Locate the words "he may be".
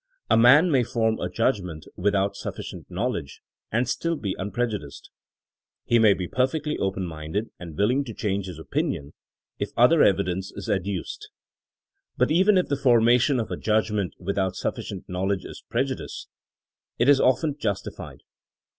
5.85-6.27